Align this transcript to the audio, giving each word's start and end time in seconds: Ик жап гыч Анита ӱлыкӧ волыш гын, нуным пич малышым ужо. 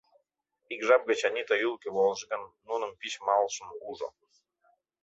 Ик 0.73 0.81
жап 0.87 1.01
гыч 1.09 1.19
Анита 1.27 1.55
ӱлыкӧ 1.65 1.89
волыш 1.95 2.21
гын, 2.31 2.43
нуным 2.67 2.91
пич 2.99 3.13
малышым 3.27 3.67
ужо. 3.89 4.07